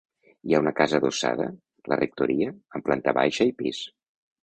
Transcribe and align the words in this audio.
Hi 0.51 0.55
ha 0.55 0.61
una 0.63 0.73
casa 0.79 0.97
adossada, 0.99 1.47
la 1.93 2.01
rectoria, 2.01 2.57
amb 2.79 2.89
planta 2.91 3.19
baixa 3.23 3.51
i 3.55 3.59
pis. 3.65 3.89